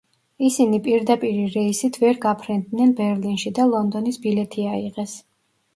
ისინი 0.47 0.77
პირდაპირი 0.87 1.43
რეისით 1.57 1.99
ვერ 2.05 2.17
გაფრინდნენ 2.25 2.97
ბერლინში 3.03 3.55
და 3.61 3.69
ლონდონის 3.77 4.21
ბილეთი 4.27 4.69
აიღეს. 4.75 5.19